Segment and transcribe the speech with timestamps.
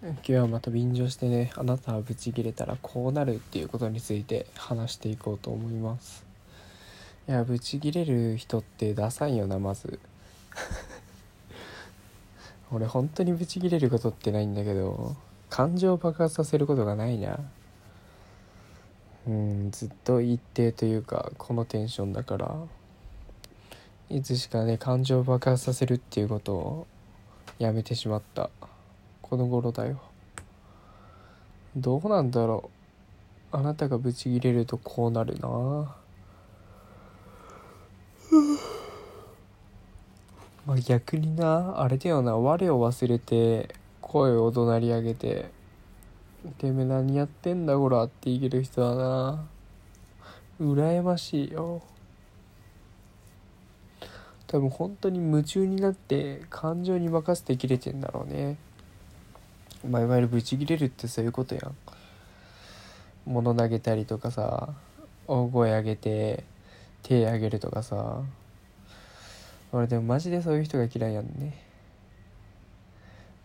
[0.00, 6.24] 今日はまた便乗してねあなたはブチギレたらこうなるっていうことについて話していこうと思います。
[7.28, 9.98] いやブチギレる人ってダサいよなまず。
[12.70, 15.16] 俺本当にブチギレることってないんだけど
[15.50, 17.40] 感情を爆発させることがないな。
[19.26, 22.54] うんずっと一定というかこのテンションだから。
[24.10, 26.86] いつしかね感情を爆発させるっていうことを
[27.58, 28.48] やめてしまった。
[29.30, 30.00] この頃だよ。
[31.76, 32.70] どうなんだろ
[33.52, 33.56] う。
[33.56, 35.48] あなたがブチギレるとこうなるな。
[40.66, 41.80] まあ逆にな。
[41.80, 42.36] あれだよな。
[42.36, 45.50] 我を忘れて声を怒鳴り上げて
[46.58, 49.46] 「てめえ何やってんだこら」って言い切る人はな。
[50.60, 51.82] 羨ましいよ。
[54.46, 58.56] 多分本当に夢中になって感情に任せて切れてんだろうね。
[59.86, 60.28] まあいわゆる。
[60.28, 60.86] ブチギレる。
[60.86, 61.76] ってそういうことやん
[63.26, 64.70] 物投げたりとかさ
[65.26, 66.44] 大声上げて
[67.02, 67.60] 手上げる。
[67.60, 68.22] とかさ
[69.72, 71.62] 俺でもマジでそういう人が嫌いやんね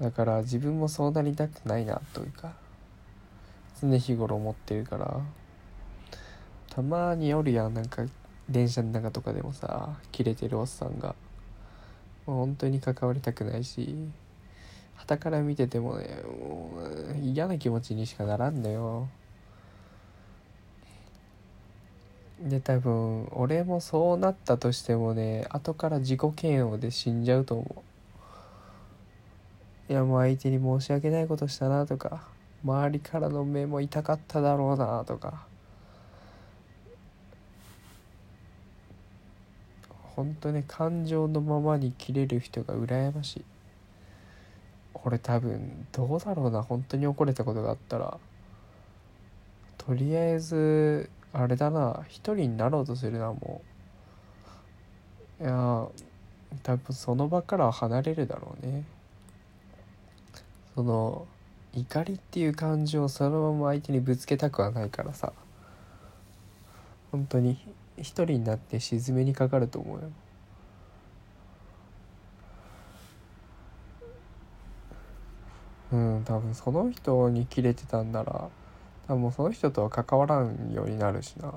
[0.00, 2.52] だから自分もそうなりたくないなというか
[3.80, 4.84] 常日頃思ってる。
[4.84, 5.20] から
[6.70, 7.52] たまにおる。
[7.52, 8.04] やんなんか
[8.48, 10.58] 電車の中とかでもさキレてる。
[10.58, 11.14] おっさんが
[12.26, 14.08] もう本当に関わりたくないし
[14.98, 16.72] 傍から見ててもねも
[17.14, 19.08] う嫌な気持ちにしかならんのよ。
[22.40, 27.82] で多分俺もそうなったとしてもね後から自己嫌悪で死んじゃうと思
[29.88, 29.92] う。
[29.92, 32.22] いやもう相手に申し訳ないことしたなとか
[32.62, 35.46] 周りからの目も痛かっただろうなとか。
[40.14, 43.44] 本当ね感情のままに切れる人が羨ましい。
[45.08, 46.62] 俺多分どうだろうな。
[46.62, 48.18] 本当に怒れたことがあったら。
[49.78, 52.04] とりあえずあれだな。
[52.08, 53.62] 一人になろうとするなも
[55.40, 55.44] う。
[55.44, 55.88] いや
[56.62, 58.84] 多分その場からは離れるだろうね。
[60.74, 61.26] その
[61.72, 65.32] 怒りっていう感情をそのまま相手にぶつけたくはないからさ。
[67.10, 67.58] 本当に
[67.96, 70.10] 一人になって沈めにかかると思うよ。
[75.92, 78.48] うん多分その人にキレてたんなら
[79.06, 81.52] 多分その人とは関わらんようになるしな。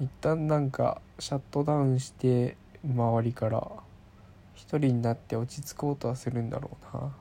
[0.00, 3.70] 一旦なんかシャットダウンして周りから
[4.54, 7.12] 一人になって落ち着こうとはするんだろうな。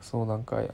[0.00, 0.68] そうなんかや。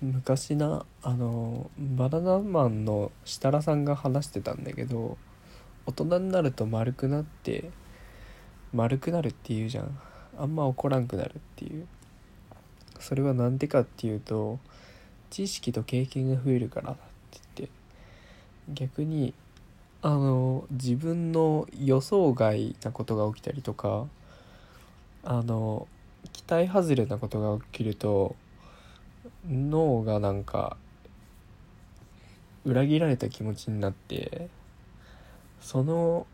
[0.00, 5.16] 昔なあのバナナマンの設楽さんが話してたんだけど
[5.86, 7.70] 大人になると丸くなって
[8.76, 9.98] 丸くなるっていうじゃん。
[10.38, 11.86] あんま怒らんくなるっていう。
[13.00, 14.58] それは何でかっていうと
[15.30, 17.86] 知識と経験が増えるからだって言って。
[18.68, 19.32] 逆に
[20.02, 24.06] あの自分の予想外なことが起きたりとか
[25.24, 25.88] あの
[26.32, 28.36] 期待外れなことが起きると
[29.48, 30.76] 脳がなんか
[32.64, 34.48] 裏切られた気持ちになって
[35.60, 36.26] その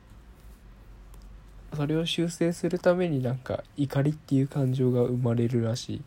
[1.74, 6.02] それを修正するためになんか怒りっていう感情が生まれるらしい。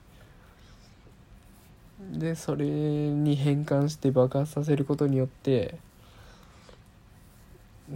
[2.20, 5.76] でそれに変換して爆発させることによって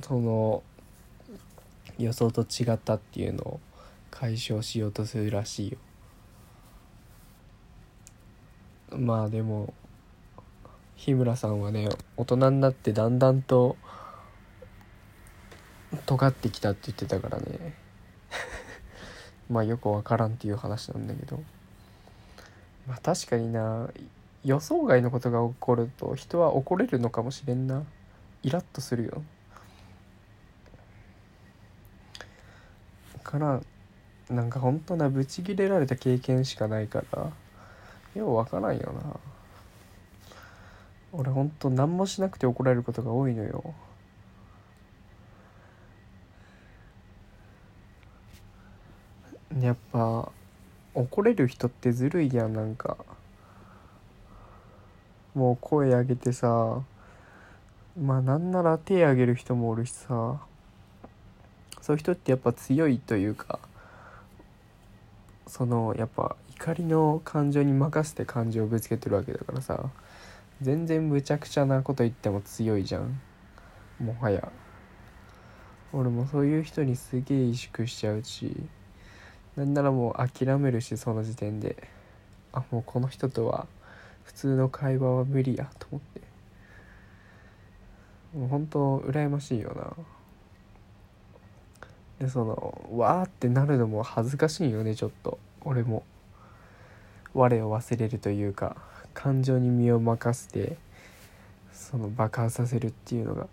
[0.02, 0.64] その
[1.98, 3.60] 予想と違ったっていうのを
[4.10, 5.78] 解消しようとするらしいよ。
[8.98, 9.74] まあでも
[10.96, 13.78] 日村さんはね大人になってだんだんと
[16.06, 17.74] 尖ってきたって言ってたからね。
[19.50, 21.42] まあよくわからんっていう話なんだけど。
[22.88, 23.90] まあ確かにな
[24.44, 27.84] 予想外のことが起こると人は怒れるのかもしれんな。
[28.42, 29.22] イラッとするよ。
[33.30, 33.62] から
[34.30, 37.32] なんか本当なブチギレられた経験しかないから
[38.16, 39.20] ようわからんよな。
[41.12, 43.76] 俺ほんと何もしなくて怒られることが多いのよ。
[49.62, 50.32] やっぱ
[50.94, 52.98] 怒れる人ってずるいやんなんか。
[55.36, 56.82] もう声上げてさ
[58.02, 60.40] まあなんなら手上げる人もおるしさ。
[61.82, 63.60] そういう人ってやっぱ強いというか
[65.48, 69.90] そのやっぱ怒りの感情に任せて感情をぶつけてるわけだからさ
[70.62, 73.20] 全然むちゃくちゃなこと言っても強いじゃん。
[74.00, 74.52] もはや。
[75.94, 78.56] 俺もそういう人にすげえ萎縮しちゃうし。
[79.60, 81.76] なんならもう諦めるしその時点で。
[82.52, 83.68] あもうこの人とは
[84.24, 86.22] 普通の会話は無理やと思って。
[88.38, 89.94] もう本当羨ましいよな。
[92.26, 95.38] でそのわーってなるのも恥ずかしいよねちょっと。
[95.66, 96.04] 俺も。
[97.34, 98.78] 我を忘れるというか
[99.14, 100.78] 感情に身を任せて
[101.74, 103.42] その爆発させるっていうのが。
[103.42, 103.48] や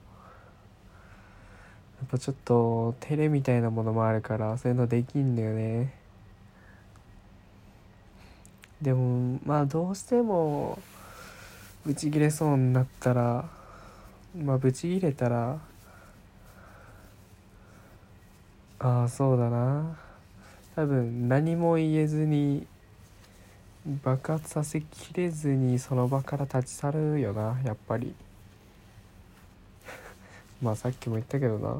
[2.04, 5.95] っぱちょっと照れみたいなものもあるからそういうのできんだよね。
[8.82, 10.78] でもまあどうしても
[11.84, 13.48] ブチギレそうになったら
[14.36, 15.58] まあブチギレたら
[18.78, 19.96] ああそうだな。
[20.74, 22.66] 多分何も言えずに
[24.04, 28.14] 爆発させきれずにその場から立ち去るよなやっぱり。
[30.60, 31.78] まあさっきも言ったけどな。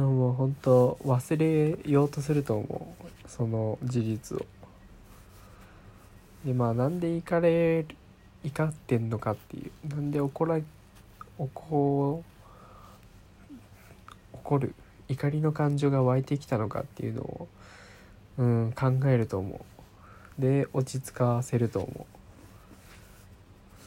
[0.00, 4.46] もう本当忘れようとすると思うその事実を。
[6.46, 7.84] でまあなんで怒れ
[8.42, 9.88] 怒ってんのかっていう。
[9.88, 10.58] なんで怒ら
[11.38, 12.24] 怒
[14.32, 14.74] 怒る
[15.08, 17.48] 怒りの感情が湧いてきたのかっていうのを、
[18.38, 19.64] うん、考えると思
[20.38, 20.40] う。
[20.40, 22.18] で落ち着かせると思う。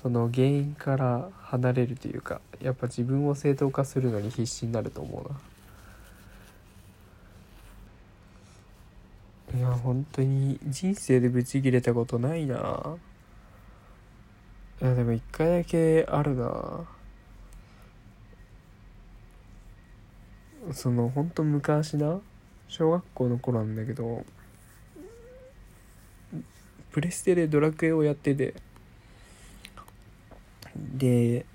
[0.04, 5.40] その原因から離れるというかやっぱ自分を正当化するのに必死になると思うな。
[9.56, 12.98] いや本当に人生でブチギレたことないな。
[14.81, 16.86] いやでも一回だけあるな。
[20.74, 22.19] そのほんと昔な
[22.68, 24.25] 小学校の頃なんだけど
[26.92, 28.54] プレステでドラクエをやってて。
[30.75, 31.46] で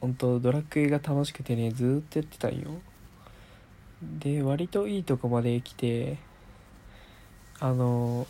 [0.00, 2.80] 本当ドラクエが楽しくてねずっとやってたんよ。
[4.02, 6.18] で割といいとこまで来て
[7.60, 8.26] あの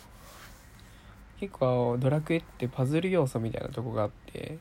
[1.39, 4.57] 結構ドラクエってパズル要素みたいなとこがあって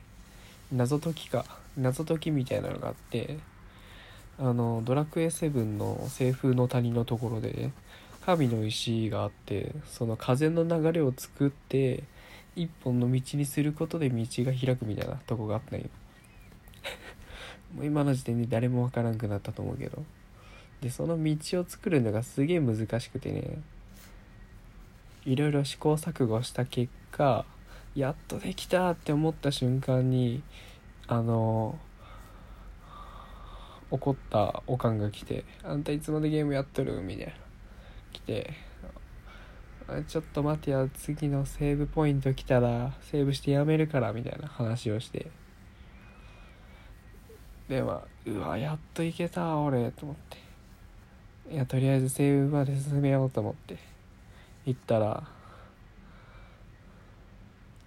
[0.72, 1.44] 謎解きか
[1.76, 3.38] 謎解きみたいなのがあって
[4.38, 7.70] あのドラクエ7の西風の谷のところで
[8.24, 12.02] 神の石があってその風の流れを作って
[12.56, 15.86] 一本の道にすることで道が開くみたいなとこがあったんよ。
[17.76, 20.04] もう今の時点で誰もわからんくなったと思うけど。
[20.80, 23.58] でその道を作るのがすげえ難しくてね。
[25.24, 27.44] いろいろ試行錯誤した結果
[27.96, 30.42] やっとできたって思った瞬間に
[31.08, 31.78] あの
[33.90, 37.32] 怒ったおかんが来て「あんたいつまでゲームやっとる?」みたいな。
[38.12, 38.54] 来て
[40.08, 45.30] 「ちょっと待てや次のセーブポイント来たらセーブしてやめるから」みたいな話をして。
[47.68, 50.45] でまあうわやっといけた俺と思って。
[51.50, 53.76] いやとりあえずセーブまで進めようと思って
[54.64, 55.22] 行ったら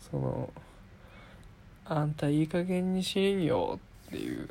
[0.09, 0.53] その
[1.85, 4.47] 「あんたいい加減にしんよ」っていう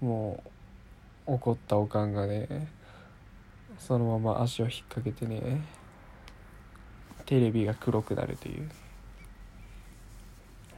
[0.00, 0.42] も
[1.26, 2.66] う怒ったおかんがね
[3.78, 5.62] そのまま足を引っ掛けてね
[7.26, 8.68] テレビが黒くなるという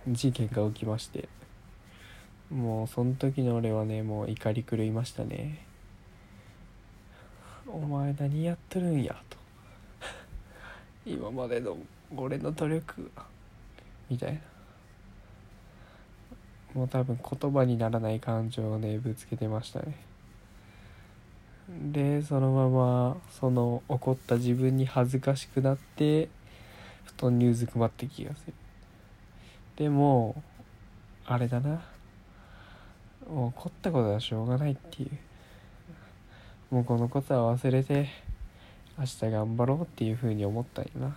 [0.08, 1.30] 事件が起きまして
[2.50, 5.63] もうその時の俺はねもう怒り狂いましたね。
[7.66, 9.36] お前何やっとるんやと。
[11.06, 11.76] 今までの
[12.16, 13.10] 俺の努力。
[14.10, 14.40] みたいな。
[16.74, 19.96] もう多分言葉にならない感情をねぶつけてましたね。
[21.92, 26.28] でそのままその怒った自分に恥ずかしくなって
[27.04, 28.52] 布団にうずくまって気がする
[29.76, 30.42] でも
[31.24, 31.82] あれだな。
[33.30, 35.10] もう怒ったことはしょうがないっていう。
[36.74, 38.08] もうこのことは忘れて
[38.98, 41.16] 明日頑張ろうっていうふうに思ったよな。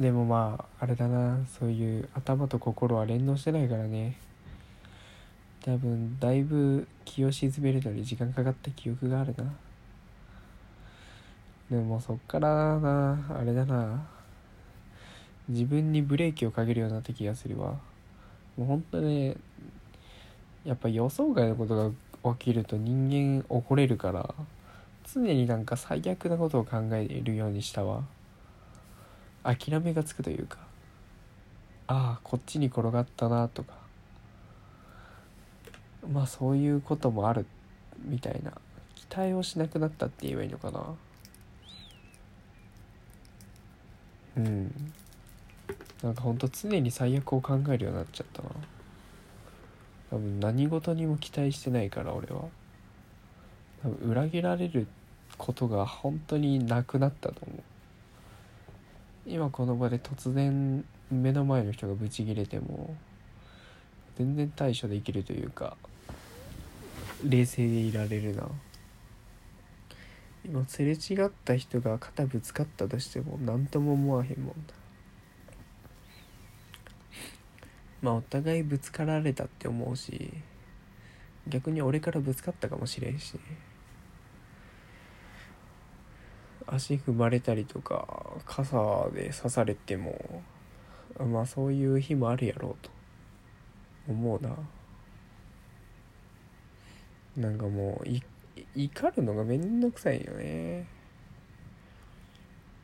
[0.00, 1.40] でもまああれだな。
[1.58, 4.16] そういう頭と心は連動してないからね。
[5.64, 9.52] 多分だいぶ気を沈めるのに時間かかった記憶があるな。
[11.68, 14.06] でもそっからなあれだな。
[15.48, 17.72] 自分にブレーキをかけるようになった気がするわ。
[18.56, 19.34] もうほんとね
[20.64, 21.90] やっぱ予想外のことが
[22.34, 24.34] 起きると人間怒れるから
[25.12, 28.02] 常になんか最悪なことを考えるようにしたわ。
[29.44, 30.58] 諦めがつくというか
[31.86, 33.74] ああこっちに転がったなとか。
[36.12, 37.46] まあそういうこともある
[38.04, 38.52] みたいな。
[38.94, 40.94] 期待をしなくなったって言えばいいのかな。
[44.36, 44.92] うん。
[46.02, 48.48] なんかほんと常に最悪を考えるようになっちゃったな。
[50.10, 52.44] 多分何事にも期待してないから俺は。
[53.82, 54.86] 多分裏切られる
[55.38, 57.62] ことが本当になくなったと思う。
[59.26, 62.96] 今この場で突然目の前の人がブチギレても
[64.16, 65.76] 全然対処できるというか
[67.24, 68.48] 冷静でいられるな。
[70.44, 74.74] 今すれ違った人が肩ぶつかったとしても何とも思わへんもんだ
[78.06, 80.32] まあお互いぶつかられたって思うし
[81.48, 83.36] 逆に俺からぶつかったかもしれんし
[86.68, 88.06] 足踏まれたりとか
[88.46, 88.76] 傘
[89.12, 90.40] で刺されても
[91.18, 92.90] まあそういう日もあるやろうと
[94.08, 94.50] 思うな。
[97.36, 98.22] なんかもうい
[98.76, 100.86] 怒るのがめんどくさいよね。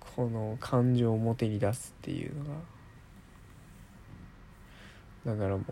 [0.00, 2.81] この感情を表に出すっていうのが。
[5.24, 5.64] だからも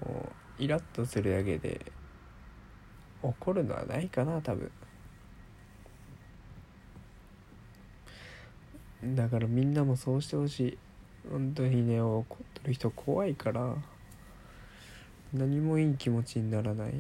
[0.59, 1.81] うイラッとするだけで
[3.23, 4.71] 怒るのはないかな多分。
[9.03, 10.79] だからみんなもそうしてほしい。
[11.31, 13.75] 本当にね怒ってる人怖いから
[15.33, 16.93] 何もいい気持ちにならない。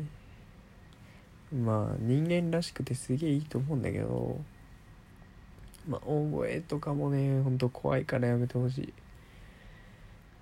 [1.54, 4.40] まあ人間らしくてすげえいいと思うんだけど
[5.88, 8.94] まあ大声とかもねほんと怖いからやめてほしい。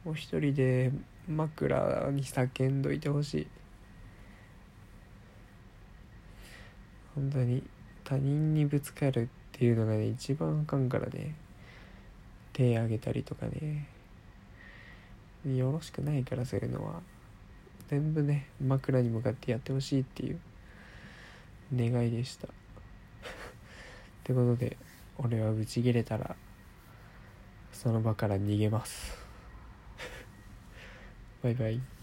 [0.04, 0.92] もう一人で
[1.28, 3.46] 枕に叫んどいてほしい。
[7.14, 7.62] 本当に
[8.04, 11.34] 他人にぶつかるっていうのがね一番あかんからね。
[12.52, 13.88] 手あげたりとかね。
[15.44, 17.00] よろしくないからそういうのは。
[17.88, 20.40] 全部ね枕に向かってやってほしいっていう
[21.74, 22.48] 願いでした。
[22.48, 22.50] っ
[24.24, 24.76] てことで
[25.18, 26.36] 俺はブチギレたら
[27.72, 29.27] その場から逃げます。
[31.42, 31.97] バイバイ。